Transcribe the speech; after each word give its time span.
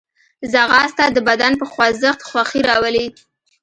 ځغاسته 0.51 1.05
د 1.11 1.17
بدن 1.27 1.53
په 1.61 1.65
خوځښت 1.71 2.21
خوښي 2.29 2.61
راولي 2.69 3.07